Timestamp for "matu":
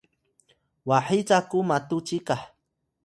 1.69-1.97